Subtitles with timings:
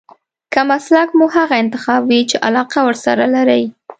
[0.53, 3.63] که مسلک مو هغه انتخاب وي چې علاقه ورسره لرئ.